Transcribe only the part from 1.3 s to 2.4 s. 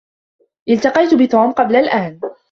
قبل الآن.